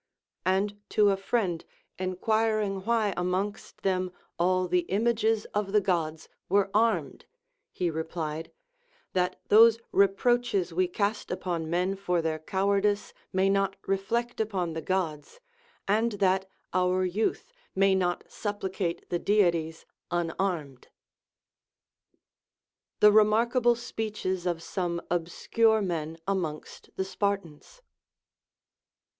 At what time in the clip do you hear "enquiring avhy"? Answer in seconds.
1.99-3.13